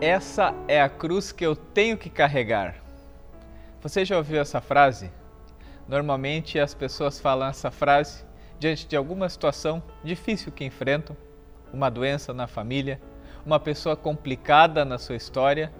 Essa 0.00 0.54
é 0.68 0.80
a 0.80 0.88
cruz 0.88 1.32
que 1.32 1.44
eu 1.44 1.56
tenho 1.56 1.98
que 1.98 2.08
carregar. 2.08 2.76
Você 3.80 4.04
já 4.04 4.16
ouviu 4.16 4.40
essa 4.40 4.60
frase? 4.60 5.10
Normalmente 5.88 6.56
as 6.56 6.72
pessoas 6.72 7.18
falam 7.18 7.48
essa 7.48 7.68
frase 7.68 8.24
diante 8.60 8.86
de 8.86 8.94
alguma 8.94 9.28
situação 9.28 9.82
difícil 10.04 10.52
que 10.52 10.64
enfrentam, 10.64 11.16
uma 11.72 11.90
doença 11.90 12.32
na 12.32 12.46
família, 12.46 13.00
uma 13.44 13.58
pessoa 13.58 13.96
complicada 13.96 14.84
na 14.84 14.98
sua 14.98 15.16
história, 15.16 15.72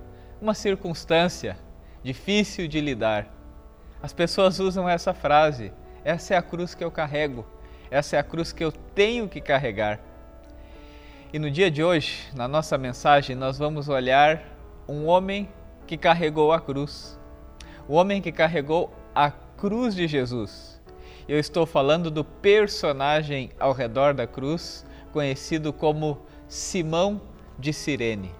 uma 0.42 0.52
circunstância 0.52 1.56
difícil 2.02 2.66
de 2.66 2.80
lidar. 2.80 3.32
As 4.02 4.12
pessoas 4.12 4.58
usam 4.58 4.88
essa 4.88 5.14
frase: 5.14 5.72
essa 6.04 6.34
é 6.34 6.36
a 6.36 6.42
cruz 6.42 6.74
que 6.74 6.82
eu 6.82 6.90
carrego, 6.90 7.46
essa 7.88 8.16
é 8.16 8.18
a 8.18 8.24
cruz 8.24 8.52
que 8.52 8.64
eu 8.64 8.72
tenho 8.72 9.28
que 9.28 9.40
carregar. 9.40 10.00
E 11.30 11.38
no 11.38 11.50
dia 11.50 11.70
de 11.70 11.84
hoje, 11.84 12.26
na 12.34 12.48
nossa 12.48 12.78
mensagem, 12.78 13.36
nós 13.36 13.58
vamos 13.58 13.90
olhar 13.90 14.42
um 14.88 15.04
homem 15.04 15.46
que 15.86 15.98
carregou 15.98 16.52
a 16.52 16.58
cruz. 16.58 17.20
O 17.86 17.96
homem 17.96 18.22
que 18.22 18.32
carregou 18.32 18.90
a 19.14 19.30
cruz 19.30 19.94
de 19.94 20.08
Jesus. 20.08 20.80
Eu 21.28 21.38
estou 21.38 21.66
falando 21.66 22.10
do 22.10 22.24
personagem 22.24 23.50
ao 23.60 23.74
redor 23.74 24.14
da 24.14 24.26
cruz, 24.26 24.86
conhecido 25.12 25.70
como 25.70 26.18
Simão 26.48 27.20
de 27.58 27.74
Cirene. 27.74 28.30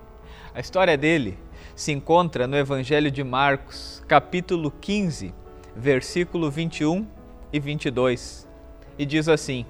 A 0.54 0.60
história 0.60 0.96
dele 0.96 1.38
se 1.76 1.92
encontra 1.92 2.46
no 2.46 2.56
Evangelho 2.56 3.10
de 3.10 3.22
Marcos, 3.22 4.02
capítulo 4.08 4.70
15, 4.70 5.34
versículo 5.76 6.50
21 6.50 7.06
e 7.52 7.60
22. 7.60 8.48
E 8.98 9.04
diz 9.04 9.28
assim: 9.28 9.66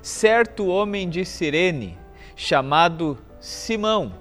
Certo 0.00 0.68
homem 0.68 1.06
de 1.06 1.22
Cirene, 1.26 1.98
chamado 2.34 3.18
Simão, 3.38 4.12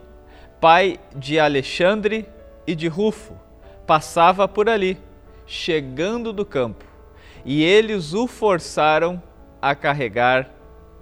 pai 0.59 0.99
de 1.15 1.39
Alexandre 1.39 2.27
e 2.65 2.75
de 2.75 2.87
Rufo, 2.87 3.33
passava 3.85 4.47
por 4.47 4.69
ali, 4.69 4.97
chegando 5.45 6.31
do 6.31 6.45
campo, 6.45 6.85
e 7.43 7.63
eles 7.63 8.13
o 8.13 8.27
forçaram 8.27 9.21
a 9.61 9.73
carregar 9.73 10.49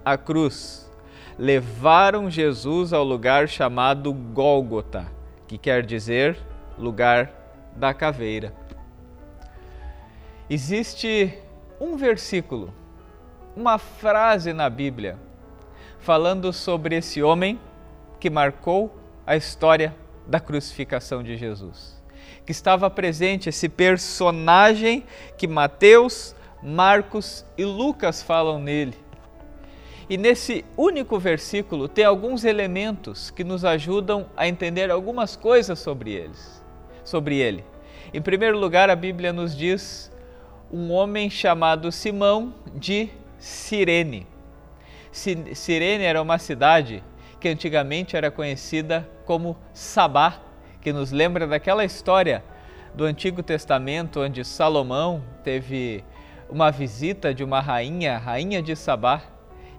a 0.04 0.16
cruz. 0.16 0.90
Levaram 1.38 2.30
Jesus 2.30 2.92
ao 2.92 3.04
lugar 3.04 3.48
chamado 3.48 4.12
Gólgota, 4.12 5.06
que 5.46 5.56
quer 5.56 5.84
dizer 5.84 6.36
lugar 6.76 7.30
da 7.76 7.94
caveira. 7.94 8.52
Existe 10.50 11.38
um 11.80 11.96
versículo, 11.96 12.72
uma 13.54 13.78
frase 13.78 14.52
na 14.52 14.68
Bíblia 14.70 15.27
falando 15.98 16.52
sobre 16.52 16.96
esse 16.96 17.22
homem 17.22 17.58
que 18.18 18.30
marcou 18.30 18.94
a 19.26 19.36
história 19.36 19.94
da 20.26 20.40
crucificação 20.40 21.22
de 21.22 21.36
Jesus. 21.36 21.96
Que 22.44 22.52
estava 22.52 22.88
presente 22.88 23.48
esse 23.48 23.68
personagem 23.68 25.04
que 25.36 25.46
Mateus, 25.46 26.34
Marcos 26.62 27.44
e 27.56 27.64
Lucas 27.64 28.22
falam 28.22 28.58
nele. 28.58 28.94
E 30.08 30.16
nesse 30.16 30.64
único 30.76 31.18
versículo 31.18 31.86
tem 31.86 32.04
alguns 32.04 32.44
elementos 32.44 33.30
que 33.30 33.44
nos 33.44 33.64
ajudam 33.64 34.26
a 34.36 34.48
entender 34.48 34.90
algumas 34.90 35.36
coisas 35.36 35.78
sobre 35.78 36.12
eles, 36.12 36.64
sobre 37.04 37.36
ele. 37.36 37.64
Em 38.12 38.22
primeiro 38.22 38.58
lugar, 38.58 38.88
a 38.88 38.96
Bíblia 38.96 39.34
nos 39.34 39.54
diz 39.54 40.10
um 40.72 40.90
homem 40.90 41.28
chamado 41.28 41.92
Simão 41.92 42.54
de 42.74 43.10
Cirene. 43.38 44.26
Cirene 45.10 46.04
era 46.04 46.20
uma 46.20 46.38
cidade 46.38 47.02
que 47.40 47.48
antigamente 47.48 48.16
era 48.16 48.30
conhecida 48.30 49.08
como 49.24 49.56
Sabá, 49.72 50.40
que 50.80 50.92
nos 50.92 51.12
lembra 51.12 51.46
daquela 51.46 51.84
história 51.84 52.42
do 52.94 53.04
Antigo 53.04 53.42
Testamento 53.42 54.20
onde 54.20 54.44
Salomão 54.44 55.22
teve 55.44 56.04
uma 56.48 56.70
visita 56.70 57.32
de 57.34 57.44
uma 57.44 57.60
rainha, 57.60 58.18
rainha 58.18 58.62
de 58.62 58.74
Sabá, 58.74 59.22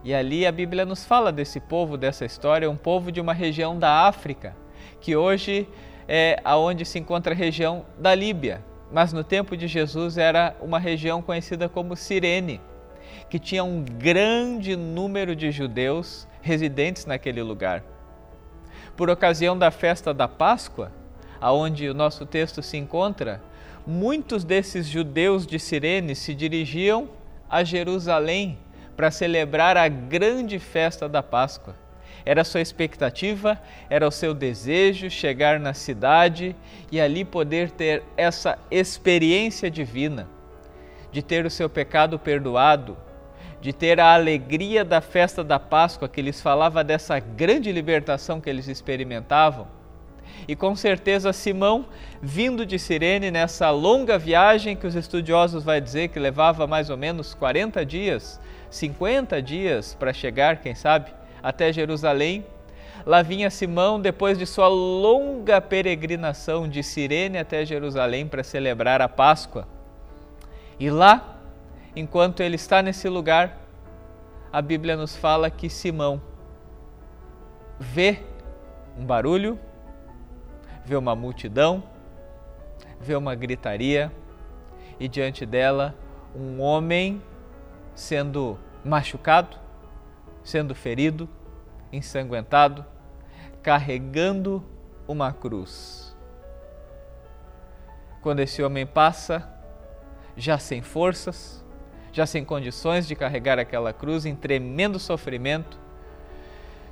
e 0.03 0.13
ali 0.13 0.45
a 0.45 0.51
Bíblia 0.51 0.85
nos 0.85 1.03
fala 1.03 1.31
desse 1.31 1.59
povo, 1.59 1.97
dessa 1.97 2.25
história, 2.25 2.69
um 2.69 2.77
povo 2.77 3.11
de 3.11 3.19
uma 3.19 3.33
região 3.33 3.77
da 3.77 4.07
África, 4.07 4.55
que 5.01 5.15
hoje 5.15 5.67
é 6.07 6.39
aonde 6.43 6.85
se 6.85 6.97
encontra 6.97 7.33
a 7.33 7.37
região 7.37 7.85
da 7.97 8.15
Líbia, 8.15 8.63
mas 8.91 9.11
no 9.11 9.23
tempo 9.23 9.57
de 9.57 9.67
Jesus 9.67 10.17
era 10.17 10.55
uma 10.61 10.79
região 10.79 11.21
conhecida 11.21 11.67
como 11.67 11.95
Cirene 11.95 12.61
que 13.29 13.37
tinha 13.37 13.63
um 13.63 13.83
grande 13.83 14.75
número 14.75 15.35
de 15.35 15.51
judeus 15.51 16.27
residentes 16.41 17.05
naquele 17.05 17.43
lugar. 17.43 17.83
Por 18.97 19.09
ocasião 19.09 19.57
da 19.57 19.71
festa 19.71 20.13
da 20.13 20.27
Páscoa, 20.27 20.91
aonde 21.39 21.87
o 21.87 21.93
nosso 21.93 22.25
texto 22.25 22.61
se 22.61 22.75
encontra, 22.77 23.41
muitos 23.85 24.43
desses 24.43 24.87
judeus 24.87 25.45
de 25.45 25.59
Cirene 25.59 26.15
se 26.15 26.33
dirigiam 26.33 27.09
a 27.49 27.63
Jerusalém 27.63 28.57
para 28.95 29.11
celebrar 29.11 29.77
a 29.77 29.87
grande 29.87 30.59
festa 30.59 31.07
da 31.07 31.23
Páscoa. 31.23 31.75
Era 32.25 32.43
sua 32.43 32.61
expectativa, 32.61 33.59
era 33.89 34.07
o 34.07 34.11
seu 34.11 34.33
desejo 34.33 35.09
chegar 35.09 35.59
na 35.59 35.73
cidade 35.73 36.55
e 36.91 36.99
ali 36.99 37.23
poder 37.23 37.71
ter 37.71 38.03
essa 38.17 38.59
experiência 38.69 39.71
divina, 39.71 40.27
de 41.11 41.23
ter 41.23 41.45
o 41.45 41.49
seu 41.49 41.69
pecado 41.69 42.19
perdoado, 42.19 42.97
de 43.61 43.73
ter 43.73 43.99
a 43.99 44.13
alegria 44.13 44.85
da 44.85 45.01
festa 45.01 45.43
da 45.43 45.59
Páscoa, 45.59 46.07
que 46.07 46.21
lhes 46.21 46.41
falava 46.41 46.83
dessa 46.83 47.19
grande 47.19 47.71
libertação 47.71 48.39
que 48.39 48.49
eles 48.49 48.67
experimentavam. 48.67 49.67
E 50.47 50.55
com 50.55 50.75
certeza 50.75 51.33
Simão, 51.33 51.85
vindo 52.21 52.65
de 52.65 52.79
Cirene 52.79 53.29
nessa 53.29 53.69
longa 53.69 54.17
viagem 54.17 54.75
que 54.75 54.87
os 54.87 54.95
estudiosos 54.95 55.63
vai 55.63 55.81
dizer 55.81 56.07
que 56.09 56.19
levava 56.19 56.65
mais 56.65 56.89
ou 56.89 56.97
menos 56.97 57.33
40 57.33 57.85
dias, 57.85 58.39
50 58.69 59.41
dias 59.41 59.95
para 59.99 60.13
chegar, 60.13 60.57
quem 60.57 60.73
sabe, 60.73 61.11
até 61.43 61.71
Jerusalém. 61.73 62.45
Lá 63.05 63.21
vinha 63.21 63.49
Simão 63.49 63.99
depois 63.99 64.37
de 64.37 64.45
sua 64.45 64.67
longa 64.67 65.59
peregrinação 65.59 66.67
de 66.67 66.83
Cirene 66.83 67.37
até 67.37 67.65
Jerusalém 67.65 68.27
para 68.27 68.43
celebrar 68.43 69.01
a 69.01 69.09
Páscoa. 69.09 69.67
E 70.79 70.89
lá 70.89 71.28
enquanto 71.99 72.41
ele 72.41 72.55
está 72.55 72.81
nesse 72.81 73.09
lugar, 73.09 73.57
a 74.51 74.61
Bíblia 74.61 74.95
nos 74.95 75.17
fala 75.17 75.51
que 75.51 75.69
Simão 75.69 76.21
vê 77.77 78.23
um 78.97 79.05
barulho, 79.05 79.59
vê 80.85 80.95
uma 80.95 81.13
multidão, 81.13 81.83
vê 83.01 83.15
uma 83.15 83.35
gritaria 83.35 84.11
e 84.97 85.07
diante 85.07 85.45
dela 85.45 85.93
um 86.33 86.61
homem 86.61 87.21
sendo 87.93 88.57
machucado, 88.83 89.57
sendo 90.41 90.73
ferido, 90.73 91.27
ensanguentado, 91.91 92.85
carregando 93.61 94.63
uma 95.05 95.33
cruz. 95.33 96.15
Quando 98.21 98.39
esse 98.39 98.63
homem 98.63 98.85
passa, 98.85 99.49
já 100.37 100.57
sem 100.57 100.81
forças, 100.81 101.63
já 102.11 102.25
sem 102.25 102.43
condições 102.43 103.07
de 103.07 103.15
carregar 103.15 103.59
aquela 103.59 103.93
cruz, 103.93 104.25
em 104.25 104.35
tremendo 104.35 104.99
sofrimento, 104.99 105.77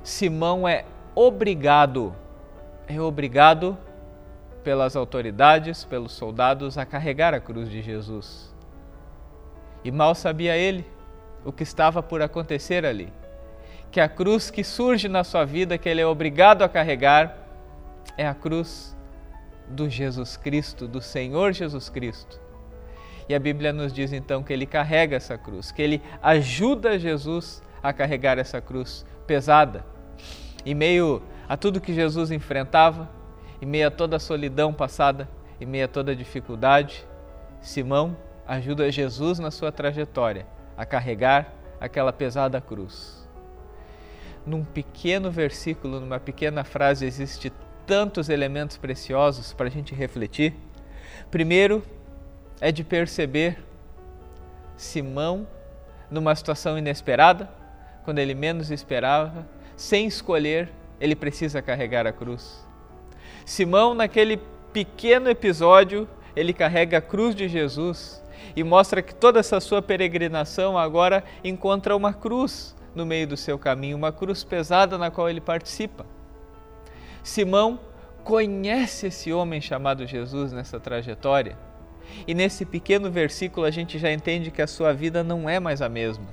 Simão 0.02 0.66
é 0.66 0.84
obrigado, 1.14 2.14
é 2.86 3.00
obrigado 3.00 3.76
pelas 4.62 4.96
autoridades, 4.96 5.84
pelos 5.84 6.12
soldados, 6.12 6.78
a 6.78 6.86
carregar 6.86 7.34
a 7.34 7.40
cruz 7.40 7.68
de 7.70 7.82
Jesus. 7.82 8.54
E 9.84 9.90
mal 9.90 10.14
sabia 10.14 10.56
ele 10.56 10.86
o 11.44 11.52
que 11.52 11.62
estava 11.62 12.02
por 12.02 12.22
acontecer 12.22 12.84
ali. 12.84 13.12
Que 13.90 14.00
a 14.00 14.08
cruz 14.08 14.50
que 14.50 14.62
surge 14.62 15.08
na 15.08 15.24
sua 15.24 15.44
vida, 15.44 15.78
que 15.78 15.88
ele 15.88 16.00
é 16.00 16.06
obrigado 16.06 16.62
a 16.62 16.68
carregar, 16.68 17.36
é 18.16 18.26
a 18.26 18.34
cruz 18.34 18.96
do 19.68 19.88
Jesus 19.88 20.36
Cristo, 20.36 20.86
do 20.86 21.00
Senhor 21.00 21.52
Jesus 21.52 21.88
Cristo 21.88 22.47
e 23.28 23.34
a 23.34 23.38
Bíblia 23.38 23.72
nos 23.72 23.92
diz 23.92 24.12
então 24.12 24.42
que 24.42 24.52
ele 24.52 24.64
carrega 24.64 25.16
essa 25.16 25.36
cruz, 25.36 25.70
que 25.70 25.82
ele 25.82 26.02
ajuda 26.22 26.98
Jesus 26.98 27.62
a 27.82 27.92
carregar 27.92 28.38
essa 28.38 28.60
cruz 28.60 29.04
pesada. 29.26 29.84
Em 30.64 30.74
meio 30.74 31.22
a 31.48 31.56
tudo 31.56 31.80
que 31.80 31.92
Jesus 31.92 32.30
enfrentava, 32.30 33.08
em 33.60 33.66
meio 33.66 33.88
a 33.88 33.90
toda 33.90 34.16
a 34.16 34.20
solidão 34.20 34.72
passada, 34.72 35.28
em 35.60 35.66
meio 35.66 35.84
a 35.84 35.88
toda 35.88 36.12
a 36.12 36.14
dificuldade, 36.14 37.06
Simão 37.60 38.16
ajuda 38.46 38.90
Jesus 38.90 39.38
na 39.38 39.50
sua 39.50 39.70
trajetória 39.70 40.46
a 40.76 40.86
carregar 40.86 41.52
aquela 41.80 42.12
pesada 42.12 42.60
cruz. 42.60 43.28
Num 44.46 44.64
pequeno 44.64 45.30
versículo, 45.30 46.00
numa 46.00 46.18
pequena 46.18 46.64
frase, 46.64 47.04
existe 47.04 47.52
tantos 47.86 48.28
elementos 48.28 48.78
preciosos 48.78 49.52
para 49.52 49.66
a 49.66 49.70
gente 49.70 49.94
refletir. 49.94 50.54
Primeiro, 51.30 51.82
é 52.60 52.72
de 52.72 52.82
perceber 52.84 53.58
Simão 54.76 55.46
numa 56.10 56.34
situação 56.34 56.78
inesperada, 56.78 57.50
quando 58.04 58.18
ele 58.18 58.34
menos 58.34 58.70
esperava, 58.70 59.46
sem 59.76 60.06
escolher, 60.06 60.70
ele 61.00 61.14
precisa 61.14 61.60
carregar 61.60 62.06
a 62.06 62.12
cruz. 62.12 62.66
Simão, 63.44 63.94
naquele 63.94 64.40
pequeno 64.72 65.28
episódio, 65.28 66.08
ele 66.34 66.52
carrega 66.52 66.98
a 66.98 67.02
cruz 67.02 67.34
de 67.34 67.48
Jesus 67.48 68.22
e 68.54 68.64
mostra 68.64 69.02
que 69.02 69.14
toda 69.14 69.40
essa 69.40 69.60
sua 69.60 69.82
peregrinação 69.82 70.78
agora 70.78 71.22
encontra 71.44 71.96
uma 71.96 72.12
cruz 72.12 72.74
no 72.94 73.04
meio 73.04 73.26
do 73.26 73.36
seu 73.36 73.58
caminho, 73.58 73.96
uma 73.96 74.12
cruz 74.12 74.42
pesada 74.42 74.96
na 74.96 75.10
qual 75.10 75.28
ele 75.28 75.40
participa. 75.40 76.06
Simão 77.22 77.78
conhece 78.24 79.08
esse 79.08 79.32
homem 79.32 79.60
chamado 79.60 80.06
Jesus 80.06 80.52
nessa 80.52 80.80
trajetória. 80.80 81.56
E 82.26 82.34
nesse 82.34 82.64
pequeno 82.64 83.10
versículo 83.10 83.66
a 83.66 83.70
gente 83.70 83.98
já 83.98 84.12
entende 84.12 84.50
que 84.50 84.62
a 84.62 84.66
sua 84.66 84.92
vida 84.92 85.24
não 85.24 85.48
é 85.48 85.58
mais 85.58 85.80
a 85.80 85.88
mesma. 85.88 86.26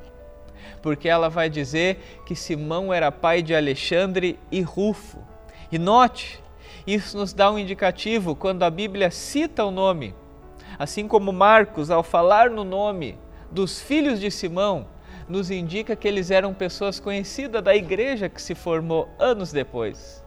Porque 0.81 1.07
ela 1.07 1.29
vai 1.29 1.49
dizer 1.49 2.21
que 2.25 2.35
Simão 2.35 2.93
era 2.93 3.11
pai 3.11 3.41
de 3.41 3.55
Alexandre 3.55 4.39
e 4.51 4.61
Rufo. 4.61 5.19
E 5.71 5.77
note, 5.77 6.43
isso 6.85 7.17
nos 7.17 7.33
dá 7.33 7.51
um 7.51 7.57
indicativo 7.57 8.35
quando 8.35 8.63
a 8.63 8.69
Bíblia 8.69 9.09
cita 9.09 9.63
o 9.65 9.71
nome. 9.71 10.13
Assim 10.77 11.07
como 11.07 11.31
Marcos, 11.31 11.89
ao 11.89 12.03
falar 12.03 12.49
no 12.49 12.63
nome 12.63 13.17
dos 13.51 13.81
filhos 13.81 14.19
de 14.19 14.29
Simão, 14.29 14.87
nos 15.27 15.49
indica 15.49 15.95
que 15.95 16.07
eles 16.07 16.29
eram 16.29 16.53
pessoas 16.53 16.99
conhecidas 16.99 17.63
da 17.63 17.75
igreja 17.75 18.29
que 18.29 18.41
se 18.41 18.53
formou 18.53 19.09
anos 19.17 19.51
depois. 19.51 20.23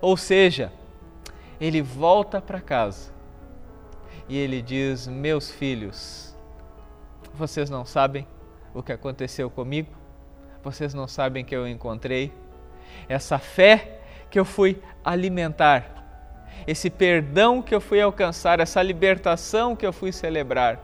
Ou 0.00 0.16
seja, 0.16 0.72
ele 1.60 1.80
volta 1.80 2.40
para 2.40 2.60
casa 2.60 3.14
e 4.28 4.36
ele 4.36 4.62
diz: 4.62 5.06
Meus 5.06 5.50
filhos, 5.50 6.34
vocês 7.34 7.68
não 7.68 7.84
sabem 7.84 8.26
o 8.72 8.82
que 8.82 8.92
aconteceu 8.92 9.50
comigo, 9.50 9.90
vocês 10.62 10.94
não 10.94 11.06
sabem 11.06 11.44
que 11.44 11.54
eu 11.54 11.68
encontrei 11.68 12.32
essa 13.08 13.38
fé 13.38 14.00
que 14.30 14.38
eu 14.38 14.44
fui 14.44 14.80
alimentar, 15.04 16.04
esse 16.66 16.88
perdão 16.88 17.60
que 17.60 17.74
eu 17.74 17.80
fui 17.80 18.00
alcançar, 18.00 18.60
essa 18.60 18.82
libertação 18.82 19.76
que 19.76 19.86
eu 19.86 19.92
fui 19.92 20.10
celebrar, 20.12 20.80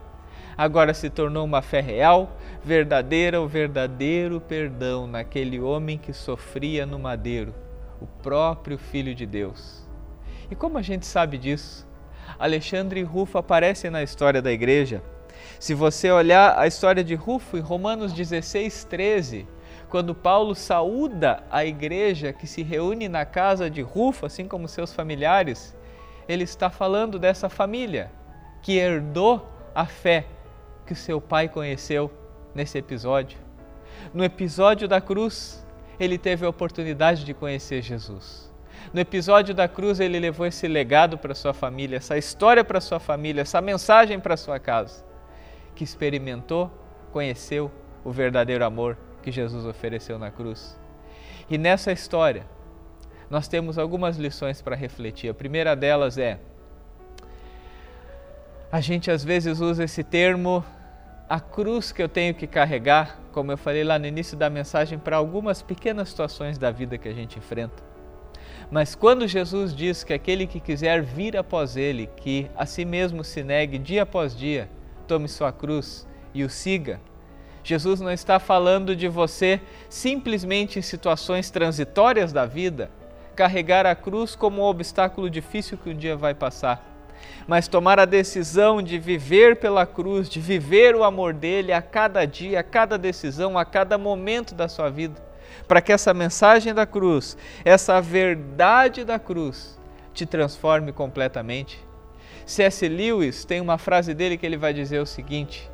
agora 0.57 0.93
se 0.93 1.09
tornou 1.09 1.45
uma 1.45 1.63
fé 1.63 1.81
real, 1.81 2.37
verdadeira, 2.63 3.41
o 3.41 3.49
verdadeiro 3.49 4.41
perdão 4.41 5.07
naquele 5.07 5.59
homem 5.59 5.97
que 5.97 6.13
sofria 6.13 6.85
no 6.85 6.99
madeiro, 6.99 7.55
o 8.01 8.07
próprio 8.07 8.77
Filho 8.77 9.15
de 9.15 9.25
Deus. 9.27 9.89
E 10.51 10.55
como 10.55 10.79
a 10.79 10.83
gente 10.83 11.07
sabe 11.07 11.39
disso? 11.39 11.90
Alexandre 12.39 13.03
Rufo 13.03 13.39
aparecem 13.39 13.91
na 13.91 14.03
história 14.03 14.41
da 14.41 14.53
igreja. 14.53 15.03
Se 15.59 15.75
você 15.75 16.11
olhar 16.11 16.59
a 16.59 16.67
história 16.67 17.05
de 17.05 17.15
Rufo 17.15 17.57
em 17.57 17.61
Romanos 17.61 18.13
16, 18.13 18.85
13, 18.85 19.47
quando 19.89 20.15
Paulo 20.15 20.55
saúda 20.55 21.43
a 21.51 21.65
igreja 21.65 22.33
que 22.33 22.47
se 22.47 22.63
reúne 22.63 23.09
na 23.09 23.25
casa 23.25 23.69
de 23.69 23.83
Rufo, 23.83 24.27
assim 24.27 24.47
como 24.47 24.69
seus 24.69 24.93
familiares, 24.93 25.77
ele 26.29 26.45
está 26.45 26.71
falando 26.71 27.19
dessa 27.19 27.49
família 27.49 28.11
que 28.63 28.79
herdou 28.79 29.47
a 29.75 29.85
fé 29.87 30.27
que 30.87 30.95
seu 30.95 31.21
pai 31.21 31.49
conheceu 31.49 32.11
nesse 32.55 32.79
episódio. 32.79 33.39
No 34.13 34.25
episódio 34.25 34.89
da 34.89 35.01
cruz, 35.01 35.65
ele 35.99 36.19
teve 36.19 36.47
a 36.47 36.49
oportunidade 36.49 37.25
de 37.25 37.35
conhecer 37.35 37.83
Jesus. 37.83 38.50
No 38.93 39.01
episódio 39.01 39.55
da 39.55 39.69
cruz, 39.69 40.01
ele 40.01 40.19
levou 40.19 40.47
esse 40.47 40.67
legado 40.67 41.17
para 41.17 41.35
sua 41.35 41.55
família, 41.55 41.97
essa 41.97 42.19
história 42.19 42.65
para 42.65 42.81
sua 42.81 42.99
família, 42.99 43.43
essa 43.43 43.61
mensagem 43.61 44.19
para 44.19 44.37
sua 44.37 44.59
casa, 44.59 45.05
que 45.75 45.85
experimentou, 45.85 46.71
conheceu 47.13 47.71
o 48.05 48.11
verdadeiro 48.11 48.65
amor 48.65 48.97
que 49.23 49.31
Jesus 49.31 49.65
ofereceu 49.65 50.19
na 50.19 50.31
cruz. 50.31 50.79
E 51.49 51.59
nessa 51.59 51.93
história, 51.93 52.47
nós 53.29 53.47
temos 53.47 53.79
algumas 53.79 54.17
lições 54.17 54.61
para 54.61 54.75
refletir. 54.75 55.31
A 55.31 55.35
primeira 55.35 55.77
delas 55.77 56.19
é: 56.19 56.41
a 58.73 58.81
gente 58.81 59.11
às 59.11 59.23
vezes 59.23 59.61
usa 59.61 59.85
esse 59.85 60.03
termo, 60.03 60.65
a 61.29 61.39
cruz 61.39 61.93
que 61.93 62.03
eu 62.03 62.09
tenho 62.09 62.35
que 62.35 62.47
carregar, 62.47 63.21
como 63.33 63.53
eu 63.53 63.57
falei 63.57 63.85
lá 63.85 63.99
no 63.99 64.07
início 64.07 64.37
da 64.37 64.51
mensagem, 64.51 64.99
para 64.99 65.17
algumas 65.17 65.63
pequenas 65.63 66.09
situações 66.09 66.59
da 66.59 66.71
vida 66.71 66.99
que 66.99 67.09
a 67.09 67.13
gente 67.13 67.39
enfrenta. 67.39 67.90
Mas 68.71 68.95
quando 68.95 69.29
Jesus 69.29 69.75
diz 69.75 70.03
que 70.03 70.13
aquele 70.13 70.47
que 70.47 70.59
quiser 70.59 71.03
vir 71.03 71.37
após 71.37 71.77
ele, 71.77 72.09
que 72.17 72.51
a 72.57 72.67
si 72.67 72.85
mesmo 72.85 73.23
se 73.23 73.43
negue 73.43 73.79
dia 73.79 74.03
após 74.03 74.37
dia, 74.37 74.69
tome 75.07 75.29
sua 75.29 75.53
cruz 75.53 76.07
e 76.35 76.43
o 76.45 76.51
siga, 76.51 77.01
Jesus 77.63 78.01
não 78.01 78.11
está 78.11 78.39
falando 78.39 78.97
de 78.97 79.09
você 79.09 79.61
simplesmente 79.89 80.79
em 80.79 80.83
situações 80.83 81.51
transitórias 81.51 82.33
da 82.33 82.47
vida, 82.47 82.91
carregar 83.37 83.87
a 83.87 83.95
cruz 83.95 84.35
como 84.35 84.63
um 84.63 84.65
obstáculo 84.65 85.29
difícil 85.29 85.79
que 85.79 85.91
um 85.91 85.97
dia 85.97 86.17
vai 86.17 86.35
passar, 86.35 86.85
mas 87.47 87.69
tomar 87.69 87.99
a 87.99 88.05
decisão 88.05 88.83
de 88.83 88.99
viver 88.99 89.57
pela 89.57 89.85
cruz, 89.87 90.29
de 90.29 90.41
viver 90.41 90.95
o 90.95 91.05
amor 91.05 91.33
dele 91.35 91.73
a 91.73 91.83
cada 91.83 92.25
dia, 92.25 92.61
a 92.61 92.63
cada 92.63 92.97
decisão, 92.97 93.59
a 93.59 93.65
cada 93.65 93.99
momento 93.99 94.55
da 94.55 94.69
sua 94.69 94.91
vida, 94.91 95.21
para 95.67 95.81
que 95.81 95.93
essa 95.93 96.13
mensagem 96.13 96.75
da 96.75 96.87
cruz, 96.87 97.37
essa 97.65 98.01
verdade 98.01 99.05
da 99.05 99.19
cruz, 99.19 99.79
te 100.13 100.27
transforme 100.27 100.93
completamente. 100.93 101.85
C.S. 102.47 102.89
Lewis 102.89 103.45
tem 103.45 103.61
uma 103.61 103.79
frase 103.79 104.13
dele 104.15 104.37
que 104.37 104.45
ele 104.45 104.57
vai 104.57 104.73
dizer 104.73 105.01
o 105.01 105.07
seguinte: 105.07 105.71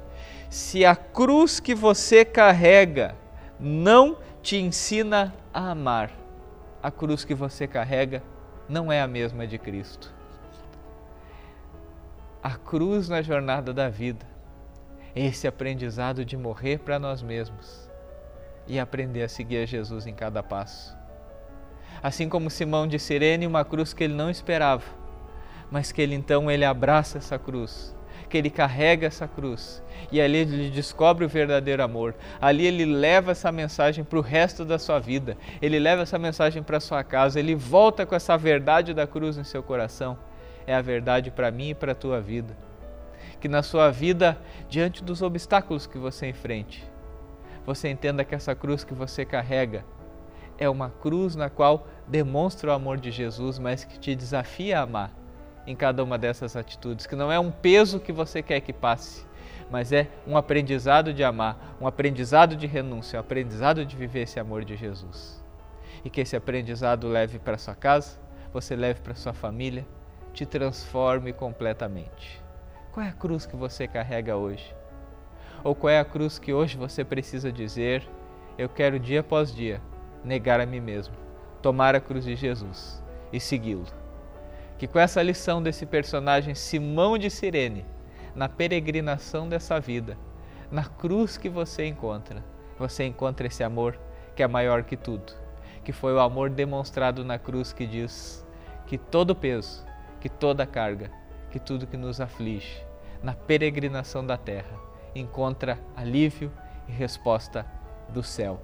se 0.50 0.84
a 0.84 0.94
cruz 0.94 1.58
que 1.58 1.75
você 1.75 2.25
carrega 2.25 3.17
não 3.58 4.19
te 4.43 4.56
ensina 4.56 5.34
a 5.52 5.70
amar, 5.70 6.11
a 6.82 6.90
cruz 6.90 7.25
que 7.25 7.34
você 7.34 7.67
carrega 7.67 8.22
não 8.69 8.93
é 8.93 9.00
a 9.00 9.06
mesma 9.06 9.46
de 9.46 9.58
Cristo. 9.58 10.14
A 12.43 12.56
cruz 12.56 13.08
na 13.08 13.22
jornada 13.22 13.72
da 13.72 13.88
vida 13.88 14.25
esse 15.17 15.49
aprendizado 15.49 16.25
de 16.25 16.37
morrer 16.37 16.79
para 16.79 16.99
nós 16.99 17.22
mesmos 17.22 17.85
e 18.66 18.78
aprender 18.78 19.22
a 19.22 19.28
seguir 19.28 19.58
a 19.58 19.66
Jesus 19.66 20.06
em 20.06 20.14
cada 20.14 20.42
passo. 20.42 20.96
Assim 22.02 22.28
como 22.28 22.50
Simão 22.50 22.86
de 22.86 22.98
Sirene, 22.98 23.46
uma 23.46 23.64
cruz 23.64 23.92
que 23.92 24.04
ele 24.04 24.14
não 24.14 24.30
esperava, 24.30 24.84
mas 25.70 25.92
que 25.92 26.02
ele 26.02 26.14
então 26.14 26.50
ele 26.50 26.64
abraça 26.64 27.18
essa 27.18 27.38
cruz 27.38 27.96
que 28.28 28.36
ele 28.36 28.50
carrega 28.50 29.06
essa 29.06 29.28
cruz 29.28 29.82
e 30.10 30.20
ali 30.20 30.38
ele 30.38 30.70
descobre 30.70 31.24
o 31.24 31.28
verdadeiro 31.28 31.82
amor. 31.82 32.14
Ali 32.40 32.66
ele 32.66 32.84
leva 32.84 33.32
essa 33.32 33.50
mensagem 33.50 34.04
para 34.04 34.18
o 34.18 34.22
resto 34.22 34.64
da 34.64 34.78
sua 34.78 34.98
vida, 34.98 35.36
ele 35.60 35.78
leva 35.78 36.02
essa 36.02 36.19
mensagem 36.19 36.62
para 36.62 36.80
sua 36.80 37.02
casa, 37.02 37.38
ele 37.38 37.54
volta 37.54 38.04
com 38.04 38.14
essa 38.14 38.36
verdade 38.36 38.92
da 38.92 39.06
cruz 39.06 39.36
em 39.38 39.44
seu 39.44 39.62
coração. 39.62 40.19
É 40.67 40.74
a 40.74 40.82
verdade 40.82 41.31
para 41.31 41.50
mim 41.50 41.70
e 41.70 41.74
para 41.74 41.93
a 41.93 41.94
tua 41.94 42.20
vida. 42.20 42.56
Que 43.41 43.48
na 43.48 43.62
sua 43.62 43.91
vida, 43.91 44.36
diante 44.69 45.05
dos 45.05 45.22
obstáculos 45.22 45.86
que 45.86 45.98
você 45.98 46.26
enfrente, 46.29 46.84
você 47.67 47.89
entenda 47.89 48.25
que 48.25 48.35
essa 48.35 48.55
cruz 48.55 48.85
que 48.85 48.94
você 48.94 49.25
carrega 49.25 49.85
é 50.56 50.70
uma 50.70 50.89
cruz 50.89 51.35
na 51.35 51.51
qual 51.51 51.87
demonstra 52.06 52.70
o 52.70 52.73
amor 52.73 52.96
de 52.96 53.11
Jesus, 53.11 53.58
mas 53.58 53.85
que 53.85 53.99
te 53.99 54.15
desafia 54.15 54.79
a 54.79 54.82
amar 54.82 55.13
em 55.67 55.75
cada 55.75 56.03
uma 56.05 56.17
dessas 56.17 56.55
atitudes, 56.55 57.06
que 57.06 57.17
não 57.17 57.31
é 57.31 57.39
um 57.41 57.51
peso 57.51 57.99
que 57.99 58.13
você 58.13 58.41
quer 58.41 58.61
que 58.61 58.73
passe, 58.73 59.27
mas 59.69 59.91
é 59.91 60.08
um 60.27 60.37
aprendizado 60.37 61.13
de 61.13 61.25
amar, 61.25 61.77
um 61.81 61.89
aprendizado 61.89 62.55
de 62.55 62.69
renúncia, 62.69 63.19
um 63.19 63.20
aprendizado 63.20 63.85
de 63.85 63.96
viver 63.96 64.23
esse 64.23 64.39
amor 64.39 64.65
de 64.65 64.77
Jesus. 64.77 65.44
E 66.05 66.08
que 66.08 66.20
esse 66.20 66.37
aprendizado 66.37 67.08
leve 67.08 67.41
para 67.41 67.58
sua 67.58 67.75
casa, 67.75 68.17
você 68.53 68.77
leve 68.77 69.01
para 69.01 69.15
sua 69.17 69.32
família, 69.32 69.85
te 70.32 70.46
transforme 70.46 71.32
completamente. 71.32 72.41
Qual 72.93 73.05
é 73.05 73.08
a 73.08 73.13
cruz 73.13 73.44
que 73.44 73.56
você 73.56 73.89
carrega 73.89 74.37
hoje? 74.37 74.73
Ou 75.67 75.75
qual 75.75 75.91
é 75.91 75.99
a 75.99 76.05
cruz 76.05 76.39
que 76.39 76.53
hoje 76.53 76.77
você 76.77 77.05
precisa 77.05 77.51
dizer: 77.51 78.08
eu 78.56 78.69
quero 78.69 79.01
dia 79.01 79.19
após 79.19 79.53
dia 79.53 79.82
negar 80.23 80.61
a 80.61 80.65
mim 80.65 80.79
mesmo, 80.79 81.17
tomar 81.61 81.96
a 81.96 82.01
cruz 82.01 82.25
de 82.25 82.37
Jesus 82.37 83.03
e 83.32 83.41
segui-lo? 83.41 83.85
que 84.79 84.87
com 84.87 85.01
essa 85.01 85.20
lição 85.20 85.61
desse 85.61 85.85
personagem 85.85 86.55
Simão 86.55 87.19
de 87.19 87.31
Sirene, 87.31 87.85
na 88.32 88.49
peregrinação 88.49 89.49
dessa 89.49 89.81
vida, 89.81 90.17
na 90.70 90.85
cruz 90.85 91.37
que 91.37 91.49
você 91.49 91.85
encontra, 91.85 92.44
você 92.79 93.03
encontra 93.05 93.49
esse 93.49 93.65
amor 93.65 93.99
que 94.37 94.44
é 94.44 94.46
maior 94.46 94.85
que 94.85 94.96
tudo, 94.96 95.32
que 95.82 95.91
foi 95.91 96.13
o 96.13 96.20
amor 96.20 96.49
demonstrado 96.49 97.25
na 97.25 97.41
cruz 97.41 97.73
que 97.73 97.89
diz 97.89 98.46
que 98.87 98.96
todo 98.96 99.35
peso, 99.35 99.85
que 100.20 100.29
toda 100.29 100.65
carga, 100.65 101.11
que 101.51 101.58
tudo 101.58 101.89
que 101.89 101.96
nos 101.96 102.20
aflige, 102.20 102.85
na 103.20 103.35
peregrinação 103.35 104.25
da 104.25 104.37
terra, 104.37 104.85
encontra 105.19 105.79
alívio 105.94 106.53
e 106.89 106.93
resposta 106.93 107.67
do 108.08 108.23
céu. 108.23 108.61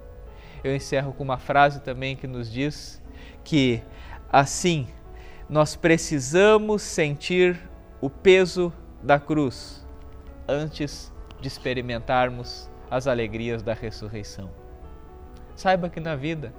Eu 0.63 0.75
encerro 0.75 1.13
com 1.13 1.23
uma 1.23 1.37
frase 1.37 1.81
também 1.81 2.15
que 2.15 2.27
nos 2.27 2.51
diz 2.51 3.01
que 3.43 3.81
assim 4.31 4.87
nós 5.49 5.75
precisamos 5.75 6.81
sentir 6.81 7.59
o 7.99 8.09
peso 8.09 8.71
da 9.01 9.19
cruz 9.19 9.85
antes 10.47 11.11
de 11.41 11.47
experimentarmos 11.47 12.69
as 12.89 13.07
alegrias 13.07 13.61
da 13.61 13.73
ressurreição. 13.73 14.49
Saiba 15.55 15.89
que 15.89 15.99
na 15.99 16.15
vida, 16.15 16.53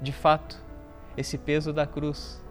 de 0.00 0.12
fato, 0.12 0.62
esse 1.16 1.38
peso 1.38 1.72
da 1.72 1.86
cruz 1.86 2.44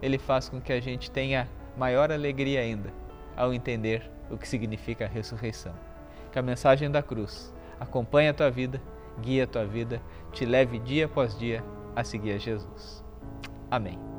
ele 0.00 0.18
faz 0.18 0.48
com 0.48 0.60
que 0.60 0.72
a 0.72 0.80
gente 0.80 1.10
tenha 1.10 1.48
maior 1.76 2.12
alegria 2.12 2.60
ainda 2.60 2.92
ao 3.36 3.52
entender 3.52 4.10
o 4.30 4.36
que 4.36 4.46
significa 4.46 5.04
a 5.04 5.08
ressurreição. 5.08 5.74
Que 6.38 6.40
a 6.40 6.42
mensagem 6.44 6.88
da 6.88 7.02
cruz 7.02 7.52
acompanhe 7.80 8.28
a 8.28 8.32
tua 8.32 8.48
vida, 8.48 8.80
guie 9.20 9.42
a 9.42 9.46
tua 9.48 9.64
vida, 9.64 10.00
te 10.30 10.46
leve 10.46 10.78
dia 10.78 11.06
após 11.06 11.36
dia 11.36 11.64
a 11.96 12.04
seguir 12.04 12.30
a 12.30 12.38
Jesus. 12.38 13.04
Amém. 13.68 14.17